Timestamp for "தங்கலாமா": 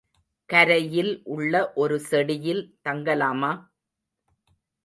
2.85-3.51